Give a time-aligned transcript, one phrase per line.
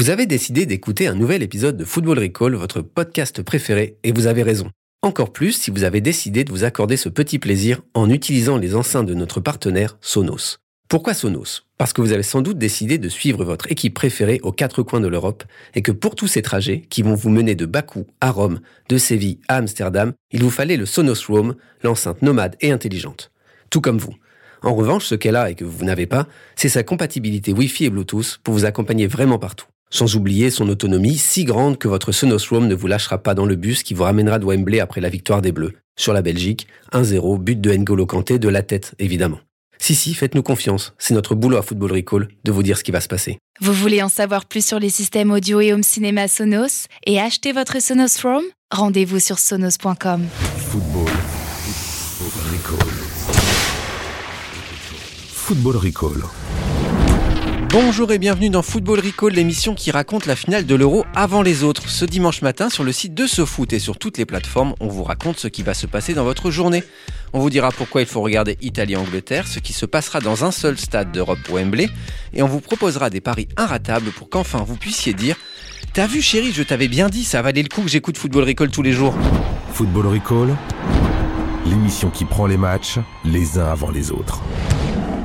[0.00, 4.26] Vous avez décidé d'écouter un nouvel épisode de Football Recall, votre podcast préféré, et vous
[4.26, 4.70] avez raison.
[5.02, 8.74] Encore plus si vous avez décidé de vous accorder ce petit plaisir en utilisant les
[8.74, 10.56] enceintes de notre partenaire Sonos.
[10.88, 11.66] Pourquoi Sonos?
[11.76, 15.02] Parce que vous avez sans doute décidé de suivre votre équipe préférée aux quatre coins
[15.02, 15.44] de l'Europe
[15.74, 18.96] et que pour tous ces trajets qui vont vous mener de Bakou à Rome, de
[18.96, 23.32] Séville à Amsterdam, il vous fallait le Sonos Roam, l'enceinte nomade et intelligente.
[23.68, 24.14] Tout comme vous.
[24.62, 26.26] En revanche, ce qu'elle a et que vous n'avez pas,
[26.56, 29.66] c'est sa compatibilité Wi-Fi et Bluetooth pour vous accompagner vraiment partout.
[29.90, 33.44] Sans oublier son autonomie si grande que votre Sonos Roam ne vous lâchera pas dans
[33.44, 35.74] le bus qui vous ramènera de Wembley après la victoire des Bleus.
[35.98, 39.40] Sur la Belgique, 1-0, but de N'Golo Kanté de la tête, évidemment.
[39.78, 40.94] Si, si, faites-nous confiance.
[40.98, 43.38] C'est notre boulot à Football Recall de vous dire ce qui va se passer.
[43.60, 47.52] Vous voulez en savoir plus sur les systèmes audio et home cinéma Sonos et acheter
[47.52, 50.26] votre Sonos Roam Rendez-vous sur sonos.com.
[50.70, 51.10] Football.
[52.52, 52.88] Recall.
[55.32, 56.39] Football Recall.
[57.72, 61.62] Bonjour et bienvenue dans Football Recall, l'émission qui raconte la finale de l'Euro avant les
[61.62, 61.88] autres.
[61.88, 65.04] Ce dimanche matin, sur le site de SoFoot et sur toutes les plateformes, on vous
[65.04, 66.82] raconte ce qui va se passer dans votre journée.
[67.32, 70.78] On vous dira pourquoi il faut regarder Italie-Angleterre, ce qui se passera dans un seul
[70.78, 71.88] stade d'Europe Wembley,
[72.32, 75.36] et on vous proposera des paris inratables pour qu'enfin vous puissiez dire
[75.92, 78.70] T'as vu chérie, je t'avais bien dit, ça valait le coup que j'écoute Football Recall
[78.70, 79.14] tous les jours.
[79.74, 80.56] Football Recall.
[81.66, 84.42] L'émission qui prend les matchs les uns avant les autres.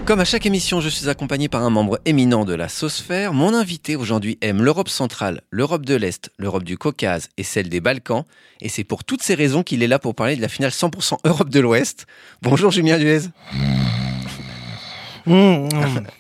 [0.05, 3.33] Comme à chaque émission, je suis accompagné par un membre éminent de la Sosphère.
[3.33, 7.81] Mon invité aujourd'hui aime l'Europe centrale, l'Europe de l'Est, l'Europe du Caucase et celle des
[7.81, 8.23] Balkans.
[8.61, 11.17] Et c'est pour toutes ces raisons qu'il est là pour parler de la finale 100%
[11.23, 12.05] Europe de l'Ouest.
[12.43, 13.21] Bonjour Julien Duez.
[15.25, 15.69] Mmh, mmh.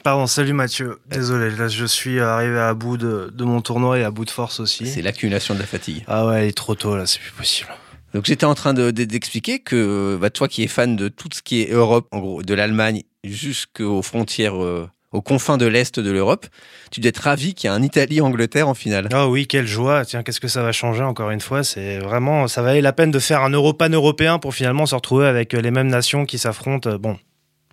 [0.03, 0.97] Pardon, salut Mathieu.
[1.07, 4.31] Désolé, là je suis arrivé à bout de, de mon tournoi et à bout de
[4.31, 4.87] force aussi.
[4.87, 6.03] C'est l'accumulation de la fatigue.
[6.07, 7.69] Ah ouais, il est trop tôt là, c'est plus possible.
[8.15, 11.27] Donc j'étais en train de- de- d'expliquer que bah, toi qui es fan de tout
[11.33, 15.99] ce qui est Europe, en gros de l'Allemagne jusqu'aux frontières, euh, aux confins de l'Est
[15.99, 16.45] de l'Europe,
[16.91, 19.07] tu dois être ravi qu'il y ait un Italie-Angleterre en finale.
[19.13, 20.03] Ah oui, quelle joie.
[20.05, 21.63] Tiens, qu'est-ce que ça va changer encore une fois?
[21.63, 25.27] C'est vraiment, ça valait la peine de faire un Europan européen pour finalement se retrouver
[25.27, 26.97] avec les mêmes nations qui s'affrontent.
[26.97, 27.17] Bon,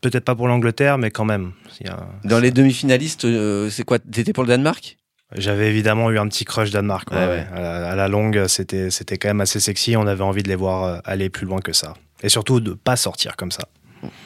[0.02, 1.52] peut-être pas pour l'Angleterre, mais quand même.
[1.80, 3.98] Il y a- Dans les demi-finalistes, euh, c'est quoi?
[3.98, 4.96] T'étais pour le Danemark?
[5.34, 7.10] J'avais évidemment eu un petit crush Danemark.
[7.10, 7.30] ouais, Ouais, ouais.
[7.30, 7.46] ouais.
[7.54, 9.96] À, la, à la longue, c'était c'était quand même assez sexy.
[9.96, 11.94] On avait envie de les voir euh, aller plus loin que ça.
[12.22, 13.64] Et surtout de pas sortir comme ça.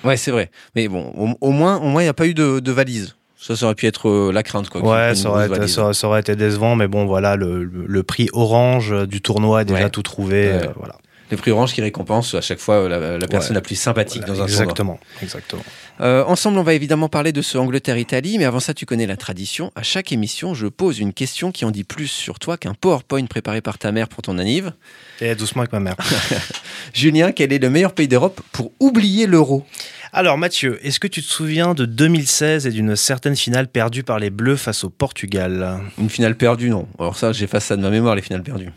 [0.04, 0.50] Ouais, c'est vrai.
[0.75, 3.14] Mais bon, au, au moins, au moins, il n'y a pas eu de, de valise.
[3.38, 4.81] Ça, ça aurait pu être euh, la crainte, quoi.
[4.82, 5.75] Ouais, ça aurait, été, valise.
[5.75, 9.62] ça, ça aurait été décevant, mais bon, voilà, le, le- le prix orange du tournoi
[9.62, 9.91] est déjà Ouais.
[9.91, 10.48] tout trouvé.
[10.48, 10.65] Ouais.
[10.65, 10.97] euh, voilà.
[11.31, 13.54] Le prix orange qui récompense à chaque fois euh, la, la personne Ouais.
[13.56, 14.62] la plus sympathique Voilà, dans un tournoi.
[14.62, 15.62] exactement, exactement.
[16.00, 19.16] Euh, ensemble, on va évidemment parler de ce Angleterre-Italie, mais avant ça, tu connais la
[19.16, 19.72] tradition.
[19.76, 23.25] À chaque émission, je pose une question qui en dit plus sur toi qu'un PowerPoint
[23.26, 24.72] préparé par ta mère pour ton anniv.
[25.20, 25.97] Et doucement avec ma mère.
[26.92, 29.65] Julien, quel est le meilleur pays d'Europe pour oublier l'euro?
[30.19, 34.19] Alors Mathieu, est-ce que tu te souviens de 2016 et d'une certaine finale perdue par
[34.19, 35.78] les Bleus face au Portugal?
[35.99, 36.88] Une finale perdue, non.
[36.99, 38.71] Alors ça, j'efface ça de ma mémoire, les finales perdues.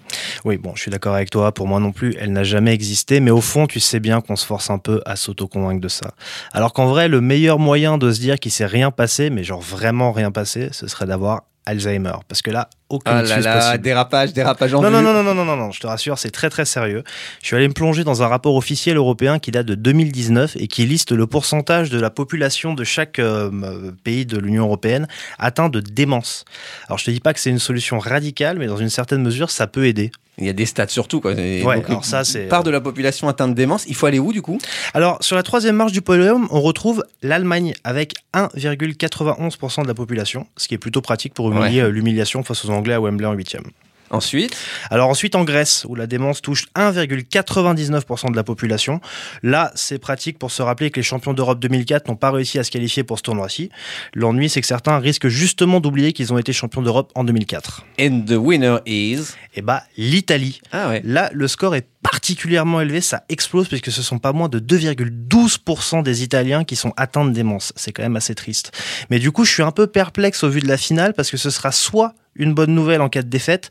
[0.44, 3.22] Oui, bon, je suis d'accord avec toi, pour moi non plus, elle n'a jamais existé,
[3.22, 6.14] mais au fond, tu sais bien qu'on se force un peu à s'auto-convaincre de ça.
[6.52, 9.62] Alors qu'en vrai, le meilleur moyen de se dire qu'il s'est rien passé, mais genre
[9.62, 12.13] vraiment rien passé, ce serait d'avoir Alzheimer.
[12.28, 13.84] Parce que là, aucune Ah là là, possible.
[13.84, 16.31] dérapage, dérapage en Non, non, non, non, non, non, non, non, je te rassure, c'est
[16.31, 17.03] très très sérieux.
[17.41, 20.68] Je suis allé me plonger dans un rapport officiel européen qui date de 2019 et
[20.68, 25.69] qui liste le pourcentage de la population de chaque euh, pays de l'Union européenne atteint
[25.69, 26.46] de démence.
[26.88, 29.52] Alors je te dis pas que c'est une solution radicale, mais dans une certaine mesure,
[29.52, 30.12] ça peut aider.
[30.40, 31.20] Il y a des stats surtout.
[31.22, 31.34] Quoi.
[31.34, 33.86] Et Ouais, donc, alors ça, c'est- Part de la population atteinte de démence.
[33.88, 34.58] Il faut aller où, du coup?
[34.94, 40.48] Alors sur la troisième marche du podium, on retrouve l'Allemagne avec 1,91% de la population,
[40.58, 43.34] ce qui est plutôt pratique pour humilier euh, l'humiliation face aux Anglais à Wembley en
[43.34, 43.64] huitième.
[44.12, 44.58] Ensuite,
[44.90, 49.02] Alors ensuite en Grèce, où la démence touche 1,99% de la population.
[49.44, 52.64] Là, c'est pratique pour se rappeler que les champions d'Europe 2004 n'ont pas réussi à
[52.64, 53.70] se qualifier pour ce tournoi-ci.
[54.14, 57.86] L'ennui, c'est que certains risquent justement d'oublier qu'ils ont été champions d'Europe en 2004.
[58.00, 59.34] and the winner is?
[59.56, 60.62] Et bah, l'Italie.
[60.72, 61.02] Ah ouais.
[61.03, 66.02] Là, le score est particulièrement élevé, ça explose puisque ce sont pas moins de 2,12%
[66.03, 67.74] des Italiens qui sont atteints de démence.
[67.76, 68.72] C'est quand même assez triste.
[69.09, 71.38] Mais du coup, je suis un peu perplexe au vu de la finale parce que
[71.38, 73.70] ce sera soit une bonne nouvelle en cas de défaite,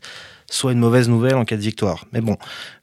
[0.49, 2.05] soit une mauvaise nouvelle en cas de victoire.
[2.13, 2.37] Mais bon,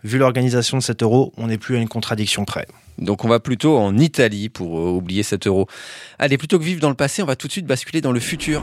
[0.05, 2.67] vu l'organisation de cet euro, on n'est plus à une contradiction près.
[2.99, 5.67] Donc on va plutôt en Italie pour euh, oublier cet euro.
[6.19, 8.21] Allez, plutôt que vivre dans le passé, on va tout de suite basculer dans le
[8.21, 8.63] futur.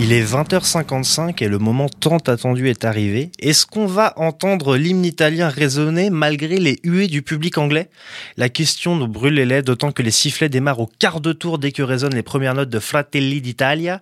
[0.00, 3.32] Il est 20h55 et le moment tant attendu est arrivé.
[3.40, 7.90] Est-ce qu'on va entendre l'hymne italien résonner malgré les huées du public anglais?
[8.36, 11.58] La question nous brûle les lèvres, d'autant que les sifflets démarrent au quart de tour
[11.58, 14.00] dès que résonnent les premières notes de Fratelli d'Italia.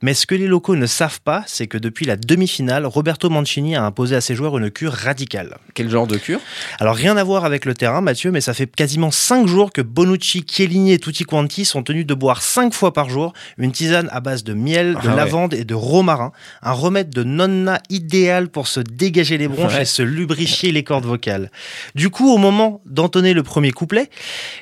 [0.00, 3.74] Mais ce que les locaux ne savent pas, c'est que depuis la demi-finale, Roberto Mancini
[3.74, 5.56] a imposé à ses joueurs une cure radicale.
[5.74, 6.38] Quel genre de cure?
[6.78, 9.82] Alors rien à voir avec le terrain, Mathieu, mais ça fait quasiment 5 jours que
[9.82, 14.08] Bonucci, Chiellini et Tutti Quanti sont tenus de boire 5 fois par jour une tisane
[14.12, 15.31] à base de miel, de Ah.
[15.32, 16.32] Lavande et de romarin,
[16.62, 19.82] un remède de nonna idéal pour se dégager les bronches Ouais.
[19.82, 21.50] et se lubrifier les cordes vocales.
[21.94, 24.10] Du coup, au moment d'entonner le premier couplet,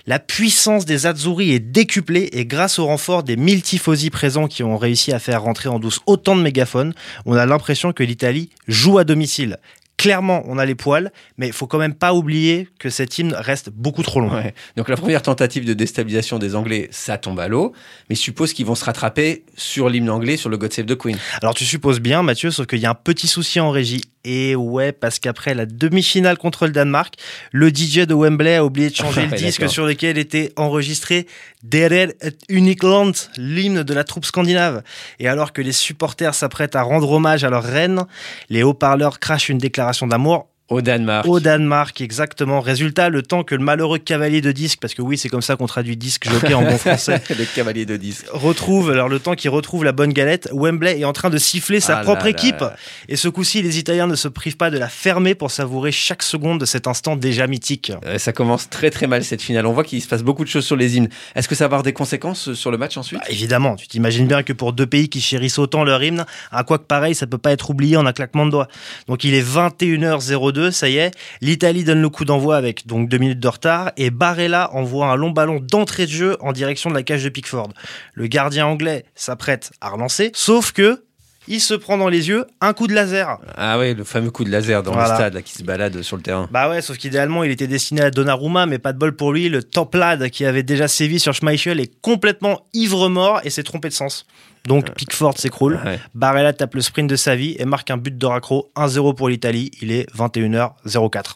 [0.06, 4.62] la puissance des Azzurri est décuplée et grâce au renfort des mille tifosi présents qui
[4.62, 6.94] ont réussi à faire rentrer en douce autant de mégaphones,
[7.26, 9.56] on a l'impression que l'Italie joue à domicile.
[10.00, 13.34] Clairement, on a les poils, mais il faut quand même pas oublier que cet hymne
[13.34, 14.32] reste beaucoup trop long.
[14.32, 14.54] Ouais.
[14.78, 17.74] Donc la première tentative de déstabilisation des Anglais, ça tombe à l'eau.
[18.08, 20.96] Mais je suppose qu'ils vont se rattraper sur l'hymne anglais, sur le God Save the
[20.96, 21.18] Queen.
[21.42, 24.00] Alors tu supposes bien, Mathieu, sauf qu'il y a un petit souci en régie.
[24.24, 27.14] Et ouais, parce qu'après la demi-finale contre le Danemark,
[27.52, 31.26] le DJ de Wembley a oublié de changer le disque sur lequel était enregistré
[31.62, 34.82] Derer et Unikland, l'hymne de la troupe scandinave.
[35.18, 38.04] Et alors que les supporters s'apprêtent à rendre hommage à leur reine,
[38.50, 41.26] les haut-parleurs crachent une déclaration d'amour Au Danemark.
[41.26, 42.60] au Danemark, exactement.
[42.60, 45.56] Résultat, le temps que le malheureux cavalier de disque, parce que oui, c'est comme ça
[45.56, 48.26] qu'on traduit disque jockey en bon français, le cavalier de disque.
[48.32, 51.80] retrouve, alors le temps qu'il retrouve la bonne galette, Wembley est en train de siffler
[51.80, 52.60] sa Ah propre là équipe.
[52.60, 52.76] là.
[53.08, 56.22] Et ce coup-ci, les Italiens ne se privent pas de la fermer pour savourer chaque
[56.22, 57.90] seconde de cet instant déjà mythique.
[58.06, 59.66] Euh, Ça commence très très mal cette finale.
[59.66, 61.08] On voit qu'il se passe beaucoup de choses sur les hymnes.
[61.34, 63.18] Est-ce que ça va avoir des conséquences euh, sur le match ensuite?
[63.18, 66.62] Bah, évidemment, tu t'imagines bien que pour deux pays qui chérissent autant leur hymne, un
[66.62, 68.68] quoi que pareil, ça peut pas être oublié en un claquement de doigts.
[69.08, 73.18] Donc il est 21h02, ça y est, l'Italie donne le coup d'envoi avec donc deux
[73.18, 76.94] minutes de retard et Barella envoie un long ballon d'entrée de jeu en direction de
[76.94, 77.70] la cage de Pickford.
[78.12, 81.04] Le gardien anglais s'apprête à relancer, sauf que
[81.50, 83.38] il se prend dans les yeux un coup de laser.
[83.56, 85.08] Ah ouais, le fameux coup de laser dans Voilà.
[85.10, 86.48] le stade là, qui se balade sur le terrain.
[86.50, 89.48] Bah ouais, sauf qu'idéalement, il était destiné à Donnarumma, mais pas de bol pour lui.
[89.48, 93.94] Le Templade, qui avait déjà sévi sur Schmeichel, est complètement ivre-mort et s'est trompé de
[93.94, 94.26] sens.
[94.66, 95.80] Donc Pickford s'écroule.
[95.84, 95.98] Ouais.
[96.14, 98.70] Barella tape le sprint de sa vie et marque un but de raccro.
[98.76, 99.70] 1-0 pour l'Italie.
[99.82, 101.34] Il est 21h04.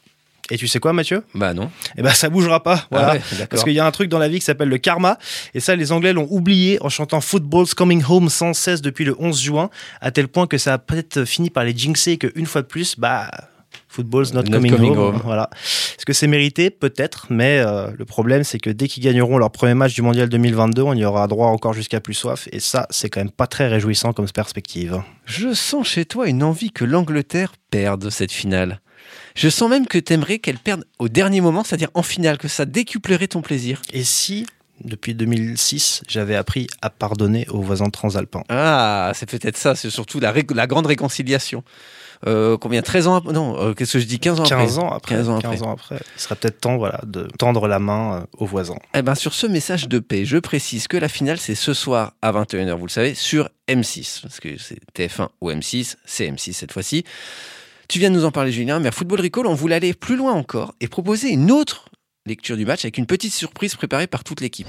[0.50, 1.22] Et tu sais quoi, Mathieu?
[1.34, 1.70] Bah non.
[1.96, 2.86] Eh ben, ça bougera pas.
[2.90, 3.08] Voilà.
[3.08, 3.46] Ah ouais.
[3.48, 5.18] Parce qu'il y a un truc dans la vie qui s'appelle le karma.
[5.54, 9.16] Et ça, les Anglais l'ont oublié en chantant Football's Coming Home sans cesse depuis le
[9.18, 9.70] 11 juin,
[10.00, 12.66] à tel point que ça a peut-être fini par les jinxer et qu'une fois de
[12.66, 13.30] plus, bah.
[13.88, 15.14] Football's not, Not coming, coming home.
[15.14, 15.20] home.
[15.24, 15.48] Voilà.
[15.96, 16.70] Est-ce que c'est mérité?
[16.70, 20.28] Peut-être, mais euh, le problème, c'est que dès qu'ils gagneront leur premier match du Mondial
[20.28, 22.48] 2022, on y aura droit encore jusqu'à plus soif.
[22.50, 25.00] Et ça, c'est quand même pas très réjouissant comme perspective.
[25.26, 28.80] Je sens chez toi une envie que l'Angleterre perde cette finale.
[29.34, 32.66] Je sens même que t'aimerais qu'elle perde au dernier moment, c'est-à-dire en finale, que ça
[32.66, 33.82] décuplerait ton plaisir.
[33.92, 34.46] Et si,
[34.84, 38.44] depuis 2006, j'avais appris à pardonner aux voisins transalpins?
[38.48, 40.32] Ah, c'est peut-être ça, c'est surtout la,
[40.68, 41.64] grande réconciliation.
[42.28, 44.56] Euh, combien 13 ans après Non, euh, qu'est-ce que je dis 15 ans après?
[44.56, 45.14] 15 ans après.
[45.16, 45.36] 15 ans
[45.72, 45.96] après.
[45.96, 45.98] après.
[46.16, 48.78] Il serait peut-être temps voilà, de tendre la main euh, aux voisins.
[48.94, 52.12] Eh ben, sur ce message de paix, je précise que la finale, c'est ce soir
[52.22, 54.22] à 21h, vous le savez, sur M6.
[54.22, 57.04] Parce que c'est TF1 ou M6, c'est M6 cette fois-ci.
[57.94, 60.16] Tu viens de nous en parler, Julien, mais à Football Recall, on voulait aller plus
[60.16, 61.90] loin encore et proposer une autre
[62.26, 64.66] lecture du match avec une petite surprise préparée par toute l'équipe.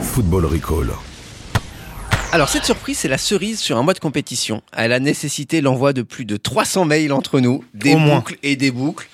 [0.00, 0.92] Football Recall.
[2.30, 4.62] Alors cette surprise, c'est la cerise sur un mois de compétition.
[4.76, 8.18] Elle a nécessité l'envoi de plus de 300 mails entre nous, des Au moins.
[8.18, 9.08] boucles et des boucles.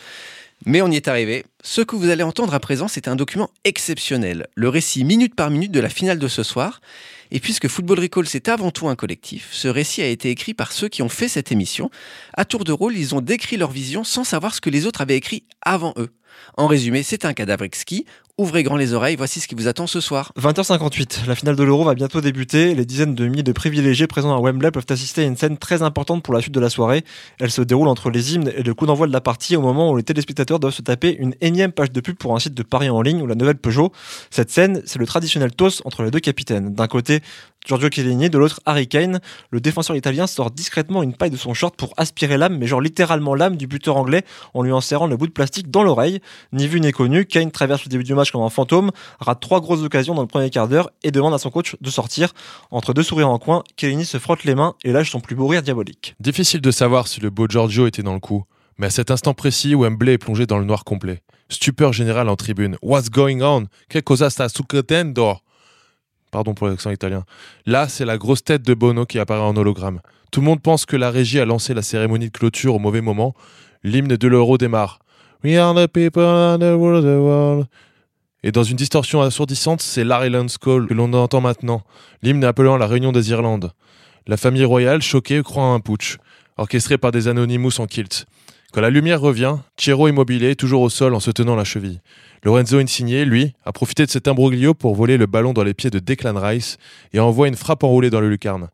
[0.66, 1.46] Mais on y est arrivé.
[1.64, 4.46] Ce que vous allez entendre à présent, c'est un document exceptionnel.
[4.56, 6.82] Le récit minute par minute de la finale de ce soir.
[7.30, 10.72] Et puisque Football Recall, c'est avant tout un collectif, ce récit a été écrit par
[10.72, 11.90] ceux qui ont fait cette émission.
[12.34, 15.00] À tour de rôle, ils ont décrit leur vision sans savoir ce que les autres
[15.00, 16.10] avaient écrit avant eux.
[16.56, 18.04] En résumé, c'est un cadavre exquis.
[18.38, 20.30] Ouvrez grand les oreilles, voici ce qui vous attend ce soir.
[20.40, 22.72] 20h58, la finale de l'Euro va bientôt débuter.
[22.76, 25.82] Les dizaines de milliers de privilégiés présents à Wembley peuvent assister à une scène très
[25.82, 27.04] importante pour la suite de la soirée.
[27.40, 29.90] Elle se déroule entre les hymnes et le coup d'envoi de la partie au moment
[29.90, 32.62] où les téléspectateurs doivent se taper une énième page de pub pour un site de
[32.62, 33.90] paris en ligne ou la nouvelle Peugeot.
[34.30, 36.72] Cette scène, c'est le traditionnel toast entre les deux capitaines.
[36.74, 37.22] D'un côté,
[37.66, 39.20] Giorgio Chiellini, de l'autre, Harry Kane.
[39.50, 42.80] Le défenseur italien sort discrètement une paille de son short pour aspirer l'âme, mais genre
[42.80, 44.22] littéralement l'âme du buteur anglais
[44.54, 46.20] en lui insérant le bout de plastique dans l'oreille.
[46.52, 49.60] Ni vu ni connu, Kane traverse le début du match comme un fantôme, rate trois
[49.60, 52.32] grosses occasions dans le premier quart d'heure et demande à son coach de sortir.
[52.70, 55.46] Entre deux sourires en coin, Chiellini se frotte les mains et lâche son plus beau
[55.46, 56.14] rire diabolique.
[56.20, 58.44] Difficile de savoir si le beau Giorgio était dans le coup,
[58.78, 61.22] mais à cet instant précis, Wembley est plongé dans le noir complet.
[61.48, 62.76] Stupeur générale en tribune.
[62.82, 63.66] What's going on?
[63.88, 65.38] Que cosa sta succedendo?
[66.30, 67.24] Pardon pour l'accent italien.
[67.64, 70.00] Là, c'est la grosse tête de Bono qui apparaît en hologramme.
[70.30, 73.00] Tout le monde pense que la régie a lancé la cérémonie de clôture au mauvais
[73.00, 73.34] moment.
[73.82, 74.98] L'hymne de l'euro démarre.
[75.44, 77.68] We are the people world.
[78.42, 81.82] Et dans une distorsion assourdissante, c'est l'Ireland's Call que l'on entend maintenant,
[82.22, 83.70] l'hymne appelant la réunion des Irlandes.
[84.26, 86.16] La famille royale, choquée, croit à un putsch,
[86.56, 88.26] orchestré par des anonymous en kilt.
[88.72, 92.00] Quand la lumière revient, Chiero immobilé, toujours au sol en se tenant la cheville.
[92.42, 95.90] Lorenzo Insigne, lui, a profité de cet imbroglio pour voler le ballon dans les pieds
[95.90, 96.78] de Declan Rice
[97.12, 98.70] et envoie une frappe enroulée dans le lucarne.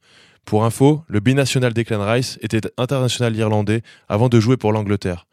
[0.47, 5.26] Pour info, le binational Declan Rice était international irlandais avant de jouer pour l'Angleterre.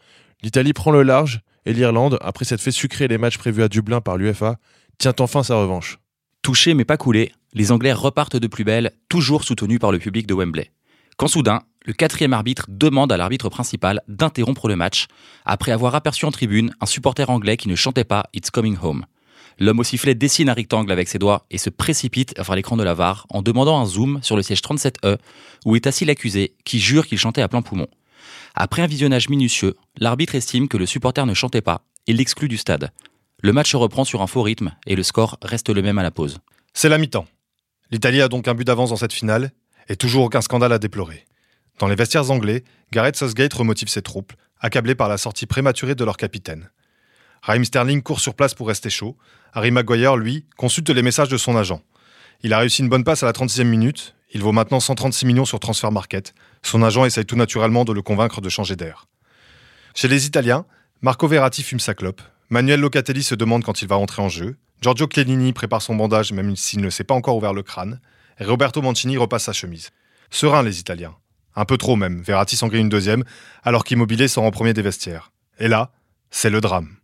[0.43, 4.01] L'Italie prend le large et l'Irlande, après s'être fait sucrer les matchs prévus à Dublin
[4.01, 4.57] par l'UFA,
[4.97, 5.99] tient enfin sa revanche.
[6.41, 10.25] Touché mais pas coulé, les Anglais repartent de plus belle, toujours soutenus par le public
[10.25, 10.71] de Wembley.
[11.17, 15.05] Quand soudain, le quatrième arbitre demande à l'arbitre principal d'interrompre le match,
[15.45, 19.05] après avoir aperçu en tribune un supporter anglais qui ne chantait pas It's Coming Home.
[19.59, 22.83] L'homme au sifflet dessine un rectangle avec ses doigts et se précipite vers l'écran de
[22.83, 25.17] la VAR en demandant un zoom sur le siège 37E
[25.65, 27.87] où est assis l'accusé qui jure qu'il chantait à plein poumon.
[28.55, 32.57] Après un visionnage minutieux, l'arbitre estime que le supporter ne chantait pas et l'exclut du
[32.57, 32.91] stade.
[33.41, 36.11] Le match reprend sur un faux rythme et le score reste le même à la
[36.11, 36.39] pause.
[36.73, 37.27] C'est la mi-temps.
[37.89, 39.51] L'Italie a donc un but d'avance dans cette finale
[39.89, 41.25] et toujours aucun scandale à déplorer.
[41.79, 46.05] Dans les vestiaires anglais, Gareth Southgate remotive ses troupes, accablés par la sortie prématurée de
[46.05, 46.69] leur capitaine.
[47.41, 49.17] Raheem Sterling court sur place pour rester chaud.
[49.53, 51.81] Harry Maguire, lui, consulte les messages de son agent.
[52.43, 54.15] Il a réussi une bonne passe à la 36e minute.
[54.33, 56.33] Il vaut maintenant 136 millions sur Transfer Market.
[56.63, 59.07] Son agent essaye tout naturellement de le convaincre de changer d'air.
[59.95, 60.65] Chez les Italiens,
[61.01, 62.21] Marco Verratti fume sa clope.
[62.49, 64.57] Manuel Locatelli se demande quand il va rentrer en jeu.
[64.81, 67.99] Giorgio Chiellini prépare son bandage même s'il ne s'est pas encore ouvert le crâne.
[68.39, 69.89] Et Roberto Mancini repasse sa chemise.
[70.29, 71.15] Serein les Italiens.
[71.55, 72.21] Un peu trop même.
[72.21, 73.23] Verratti s'en une deuxième,
[73.63, 75.31] alors qu'Immobilier sort en premier des vestiaires.
[75.59, 75.91] Et là,
[76.29, 76.95] c'est le drame.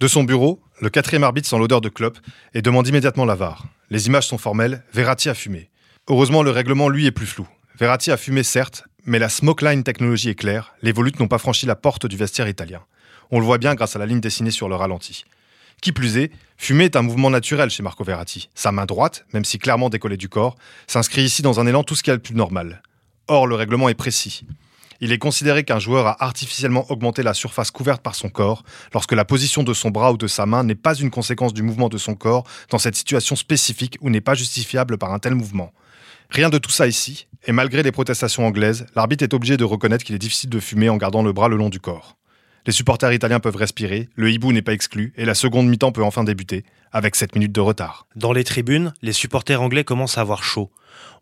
[0.00, 2.18] De son bureau, le quatrième arbitre sent l'odeur de clope
[2.54, 3.66] et demande immédiatement la VAR.
[3.88, 5.70] Les images sont formelles, Verratti a fumé.
[6.08, 7.46] Heureusement, le règlement, lui, est plus flou.
[7.82, 11.38] Verratti a fumé, certes, mais la smoke line technologie est claire, les volutes n'ont pas
[11.38, 12.80] franchi la porte du vestiaire italien.
[13.32, 15.24] On le voit bien grâce à la ligne dessinée sur le ralenti.
[15.80, 18.50] Qui plus est, fumer est un mouvement naturel chez Marco Verratti.
[18.54, 20.54] Sa main droite, même si clairement décollée du corps,
[20.86, 22.82] s'inscrit ici dans un élan tout ce qu'il y a de plus normal.
[23.26, 24.46] Or, le règlement est précis.
[25.00, 28.62] Il est considéré qu'un joueur a artificiellement augmenté la surface couverte par son corps
[28.94, 31.64] lorsque la position de son bras ou de sa main n'est pas une conséquence du
[31.64, 35.34] mouvement de son corps dans cette situation spécifique ou n'est pas justifiable par un tel
[35.34, 35.72] mouvement.
[36.32, 40.02] Rien de tout ça ici, et malgré les protestations anglaises, l'arbitre est obligé de reconnaître
[40.02, 42.16] qu'il est difficile de fumer en gardant le bras le long du corps.
[42.64, 46.02] Les supporters italiens peuvent respirer, le hibou n'est pas exclu, et la seconde mi-temps peut
[46.02, 48.06] enfin débuter, avec 7 minutes de retard.
[48.16, 50.70] Dans les tribunes, les supporters anglais commencent à avoir chaud.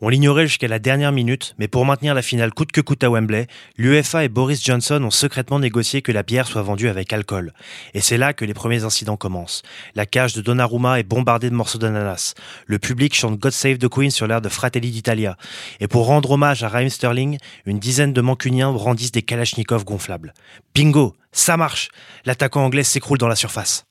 [0.00, 3.10] On l'ignorait jusqu'à la dernière minute, mais pour maintenir la finale coûte que coûte à
[3.10, 3.46] Wembley,
[3.76, 7.52] l'UEFA et Boris Johnson ont secrètement négocié que la bière soit vendue avec alcool.
[7.92, 9.62] Et c'est là que les premiers incidents commencent.
[9.94, 12.34] La cage de Donnarumma est bombardée de morceaux d'ananas.
[12.66, 15.36] Le public chante God Save the Queen sur l'air de Fratelli d'Italia.
[15.80, 20.32] Et pour rendre hommage à Raheem Sterling, une dizaine de mancuniens brandissent des kalachnikovs gonflables.
[20.74, 21.90] Bingo Ça marche
[22.24, 23.84] L'attaquant anglais s'écroule dans la surface.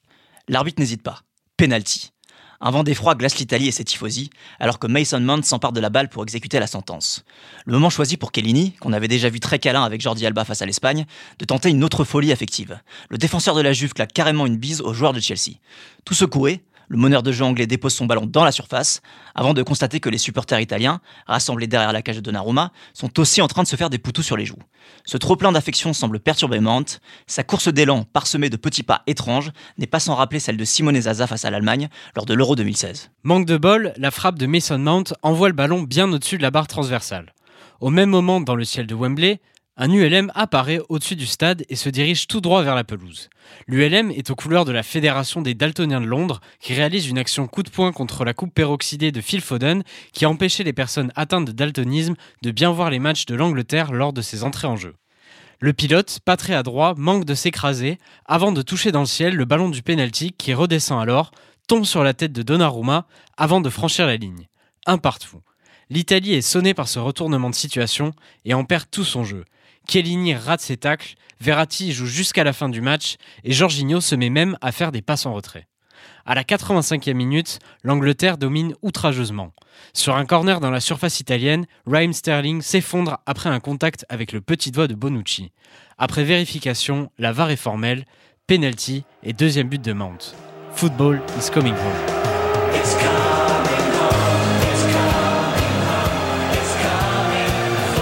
[0.48, 1.21] L'arbitre n'hésite pas.
[1.57, 2.12] Penalty.
[2.61, 5.89] Un vent d'effroi glace l'Italie et ses tifosi, alors que Mason Mount s'empare de la
[5.89, 7.23] balle pour exécuter la sentence.
[7.65, 10.61] Le moment choisi pour Kellini, qu'on avait déjà vu très câlin avec Jordi Alba face
[10.61, 11.05] à l'Espagne,
[11.39, 12.77] de tenter une autre folie affective.
[13.09, 15.55] Le défenseur de la Juve claque carrément une bise au joueur de Chelsea.
[16.03, 19.01] Tout secoué, le meneur de jeu anglais dépose son ballon dans la surface,
[19.36, 23.41] avant de constater que les supporters italiens, rassemblés derrière la cage de Donnarumma, sont aussi
[23.41, 24.58] en train de se faire des poutous sur les joues.
[25.05, 27.00] Ce trop-plein d'affection semble perturber Mount.
[27.27, 31.00] Sa course d'élan, parsemée de petits pas étranges, n'est pas sans rappeler celle de Simone
[31.00, 33.12] Zaza face à l'Allemagne lors de l'Euro 2016.
[33.24, 36.51] Manque de bol, la frappe de Mason Mount envoie le ballon bien au-dessus de la
[36.51, 37.34] barre transversale.
[37.79, 39.39] Au même moment, dans le ciel de Wembley,
[39.81, 43.29] un ULM apparaît au-dessus du stade et se dirige tout droit vers la pelouse.
[43.65, 47.48] L'ULM est aux couleurs de la Fédération des Daltoniens de Londres, qui réalise une action
[47.48, 51.13] coup de poing contre la coupe peroxydée de Phil Foden, qui a empêché les personnes
[51.15, 54.75] atteintes de daltonisme de bien voir les matchs de l'Angleterre lors de ses entrées en
[54.75, 54.95] jeu.
[55.62, 59.45] Le pilote, pas très adroit, manque de s'écraser avant de toucher dans le ciel le
[59.45, 61.31] ballon du penalty qui redescend alors,
[61.67, 63.07] tombe sur la tête de Donnarumma
[63.38, 64.48] avant de franchir la ligne.
[64.86, 65.39] Un partout.
[65.89, 68.12] L'Italie est sonnée par ce retournement de situation
[68.43, 69.45] et en perd tout son jeu.
[69.89, 74.29] Chiellini rate ses tacles, Verratti joue jusqu'à la fin du match et Jorginho se met
[74.29, 75.67] même à faire des passes en retrait.
[76.27, 79.51] À la 85e minute, l'Angleterre domine outrageusement.
[79.96, 84.41] Sur un corner dans la surface italienne, Raheem Sterling s'effondre après un contact avec le
[84.41, 85.51] petit doigt de Bonucci.
[85.98, 88.05] Après vérification, la VAR est formelle,
[88.46, 90.36] penalty et deuxième but de Mount.
[90.75, 92.19] Football is coming home.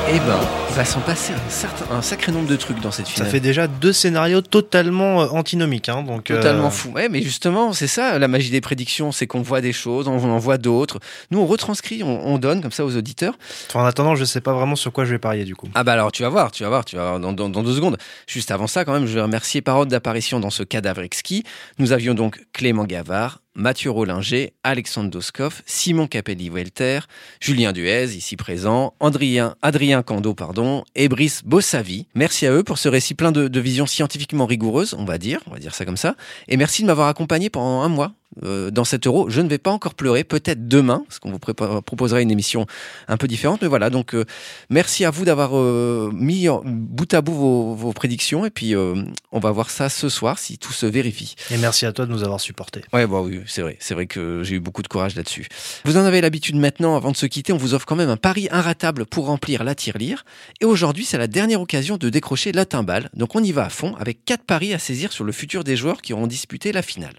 [0.09, 3.13] Eh ben, va s'en passer un, certain, un sacré nombre de trucs dans cette Ça
[3.13, 3.31] finale.
[3.31, 5.89] fait déjà deux scénarios totalement euh, antinomiques.
[5.89, 6.91] Hein, donc, euh, Totalement fou.
[6.91, 10.17] Ouais, mais justement, c'est ça la magie des prédictions, c'est qu'on voit des choses, on
[10.17, 10.99] en voit d'autres.
[11.31, 13.39] Nous, on retranscrit, on, on donne comme ça aux auditeurs.
[13.69, 15.67] enfin, en attendant, je sais pas vraiment sur quoi je vais parier du coup.
[15.73, 17.63] Ah bah alors, tu vas voir, tu vas voir, tu vas voir dans, dans- dans
[17.63, 17.97] deux secondes.
[18.27, 21.43] Juste avant ça, quand même, je vais remercier par ordre d'apparition dans ce cadavre exquis.
[21.79, 26.99] Nous avions donc Clément Gavard, Mathieu Rollinger, Alexandre Doskov, Simon Capelli-Welter,
[27.39, 32.05] Julien Duez, ici présent, Adrien, Adrien Cando, pardon, et Brice Bossavi.
[32.13, 35.39] Merci à eux pour ce récit plein de, de visions scientifiquement rigoureuses, on va dire,
[35.47, 36.15] on va dire ça comme ça.
[36.47, 39.29] Et merci de m'avoir accompagné pendant un mois euh, dans cet euro.
[39.29, 42.65] Je ne vais pas encore pleurer, peut-être demain, parce qu'on vous proposera une émission
[43.07, 43.61] un peu différente.
[43.61, 44.25] Mais voilà, donc euh,
[44.69, 48.45] merci à vous d'avoir euh, mis en- bout à bout vos, vos prédictions.
[48.45, 48.95] Et puis, euh,
[49.31, 51.35] on va voir ça ce soir si tout se vérifie.
[51.51, 52.81] Et merci à toi de nous avoir supportés.
[52.93, 53.77] Ouais, bah oui, c'est vrai.
[53.79, 55.47] C'est vrai que j'ai eu beaucoup de courage là-dessus.
[55.85, 58.17] Vous en avez l'habitude maintenant, avant de se quitter, on vous offre quand même un
[58.17, 60.25] pari inratable pour remplir la tirelire.
[60.61, 63.09] Et aujourd'hui, c'est la dernière occasion de décrocher la timbale.
[63.13, 65.75] Donc on y va à fond avec quatre paris à saisir sur le futur des
[65.75, 67.13] joueurs qui auront disputé la finale.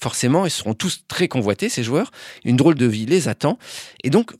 [0.00, 2.10] Forcément, ils seront tous très convoités, ces joueurs.
[2.44, 3.58] Une drôle de vie les attend.
[4.02, 4.32] Et donc,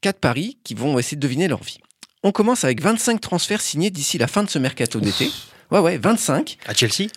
[0.00, 1.78] quatre paris qui vont essayer de deviner leur vie.
[2.22, 5.30] On commence avec 25 transferts signés d'ici la fin de ce mercato d'été.
[5.70, 6.58] Ouais, ouais, 25.
[6.66, 7.08] À Chelsea?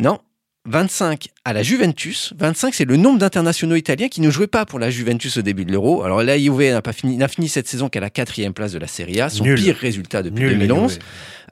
[0.00, 0.20] Non,
[0.66, 2.34] 25 à la Juventus.
[2.38, 5.64] 25, c'est le nombre d'internationaux italiens qui ne jouaient pas pour la Juventus au début
[5.64, 6.02] de l'Euro.
[6.02, 8.78] Alors la Juve n'a pas fini, n'a fini cette saison qu'à la quatrième place de
[8.78, 9.58] la Serie A, son Nul.
[9.58, 10.92] pire résultat depuis Nul, la 2011.
[10.92, 11.02] Juve.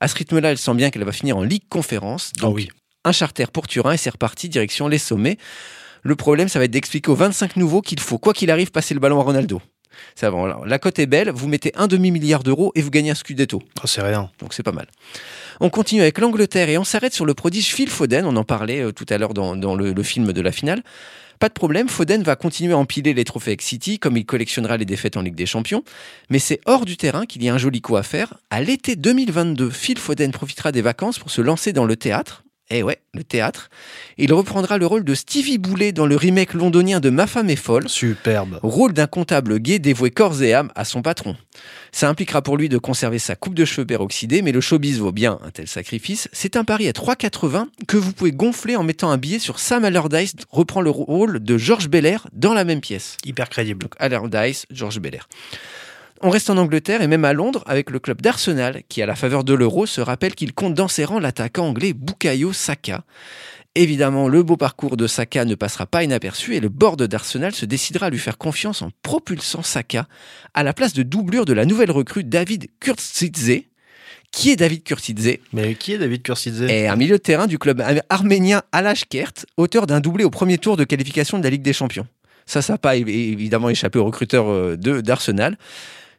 [0.00, 2.30] À ce rythme-là, elle sent bien qu'elle va finir en Ligue Conférence.
[2.38, 2.68] Ah Donc oui.
[3.06, 5.38] Un charter pour Turin et c'est reparti direction les sommets.
[6.02, 8.94] Le problème, ça va être d'expliquer aux 25 nouveaux qu'il faut, quoi qu'il arrive, passer
[8.94, 9.60] le ballon à Ronaldo.
[10.14, 13.10] Ça va, alors, la cote est belle, vous mettez un demi-milliard d'euros et vous gagnez
[13.10, 13.62] un Scudetto.
[13.82, 14.30] Oh, c'est rien.
[14.40, 14.86] Donc c'est pas mal.
[15.60, 18.26] On continue avec l'Angleterre et on s'arrête sur le prodige Phil Foden.
[18.26, 20.82] On en parlait euh, tout à l'heure dans, dans le, le film de la finale.
[21.38, 24.78] Pas de problème, Foden va continuer à empiler les trophées avec City, comme il collectionnera
[24.78, 25.84] les défaites en Ligue des Champions.
[26.30, 28.34] Mais c'est hors du terrain qu'il y a un joli coup à faire.
[28.48, 32.45] À l'été 2022, Phil Foden profitera des vacances pour se lancer dans le théâtre.
[32.68, 33.70] Eh ouais, le théâtre.
[34.18, 37.54] Il reprendra le rôle de Stevie Boulet dans le remake londonien de Ma femme est
[37.54, 37.88] folle.
[37.88, 38.58] Superbe.
[38.60, 41.36] Rôle d'un comptable gay dévoué corps et âme à son patron.
[41.92, 45.12] Ça impliquera pour lui de conserver sa coupe de cheveux peroxydée, mais le showbiz vaut
[45.12, 46.28] bien un tel sacrifice.
[46.32, 49.84] C'est un pari à 3,80 que vous pouvez gonfler en mettant un billet sur Sam
[49.84, 53.16] Allardyce reprend le rôle de George Belair dans la même pièce.
[53.24, 53.82] Hyper crédible.
[53.82, 55.28] Donc Allardyce, George Belair.
[56.22, 59.14] On reste en Angleterre et même à Londres avec le club d'Arsenal qui, à la
[59.14, 63.04] faveur de l'euro, se rappelle qu'il compte dans ses rangs l'attaquant anglais Bukayo Saka.
[63.74, 67.66] Évidemment, le beau parcours de Saka ne passera pas inaperçu et le board d'Arsenal se
[67.66, 70.08] décidera à lui faire confiance en propulsant Saka
[70.54, 73.62] à la place de doublure de la nouvelle recrue David Kurtzidze.
[74.32, 77.58] Qui est David Kurtzidze Mais qui est David Kursidze est un milieu de terrain du
[77.58, 81.72] club arménien Alashkert, auteur d'un doublé au premier tour de qualification de la Ligue des
[81.72, 82.06] Champions.
[82.46, 85.56] Ça, ça n'a pas évi- évidemment échappé aux recruteurs euh, de- d'Arsenal.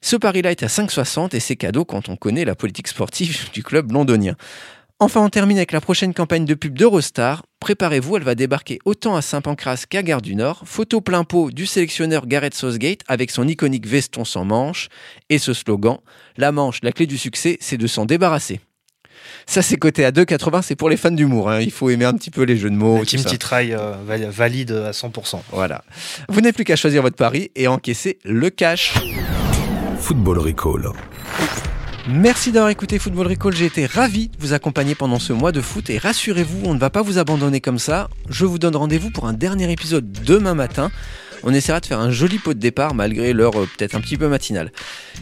[0.02, 3.64] Ce pari-là est à 5,60 et c'est cadeau quand on connaît la politique sportive du
[3.64, 4.36] club londonien.
[5.00, 7.44] Enfin, on termine avec la prochaine campagne de pub d'Eurostar.
[7.60, 10.64] Préparez-vous, elle va débarquer autant à Saint-Pancras qu'à Gare du Nord.
[10.66, 14.90] Photo plein pot du sélectionneur Gareth Southgate avec son iconique veston sans manche
[15.30, 15.98] et ce slogan
[16.38, 18.60] La manche, la clé du succès, c'est de s'en débarrasser.
[19.46, 21.50] Ça, c'est coté à 2,80, c'est pour les fans d'humour.
[21.50, 21.60] hein.
[21.62, 23.04] Il faut aimer un petit peu les jeux de mots.
[23.06, 23.24] Team.
[23.24, 25.42] Titrail euh, val- valide à 100%.
[25.52, 25.84] Voilà.
[26.30, 28.94] Vous n'avez plus qu'à choisir votre pari et encaisser le cash.
[30.00, 30.92] Football Recall.
[32.08, 33.54] Merci d'avoir écouté Football Recall.
[33.54, 36.80] J'ai été ravi de vous accompagner pendant ce mois de foot et rassurez-vous, on ne
[36.80, 38.10] va pas vous abandonner comme ça.
[38.30, 40.92] Je vous donne rendez-vous pour un dernier épisode demain matin.
[41.44, 44.18] On essaiera de faire un joli pot de départ malgré l'heure euh, peut-être un petit
[44.18, 44.72] peu matinale.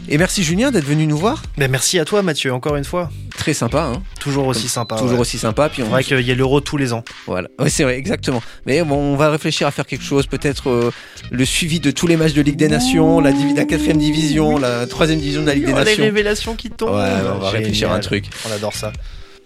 [0.08, 1.42] Et merci Julien d'être venu nous voir.
[1.56, 3.10] Mais merci à toi Mathieu, encore une fois.
[3.36, 4.96] Très sympa, hein Toujours aussi sympa.
[4.96, 5.20] toujours ouais.
[5.20, 5.68] aussi sympa.
[5.68, 7.04] Puis on C'est vrai qu'il y a l'euro tous les ans.
[7.26, 8.42] Voilà, ouais, c'est vrai, exactement.
[8.66, 10.90] Mais bon, on va réfléchir à faire quelque chose, peut-être euh,
[11.30, 14.58] le suivi de tous les matchs de Ligue des Nations, la, divi- la quatrième division,
[14.58, 16.02] la troisième division de la Ligue des Oh, les Nations.
[16.04, 16.90] révélations qui tombent.
[16.90, 16.96] Ouais,
[17.34, 17.56] on va Génial.
[17.56, 18.24] réfléchir à un truc.
[18.48, 18.92] On adore ça.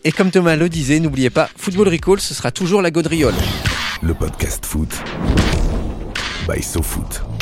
[0.04, 3.35] Et comme Thomas le disait, n'oubliez pas, Football Recall, ce sera toujours la gaudriole.
[4.02, 4.88] Le podcast foot.
[6.46, 7.39] By SoFoot.